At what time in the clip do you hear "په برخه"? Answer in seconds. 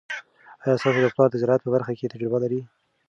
1.63-1.91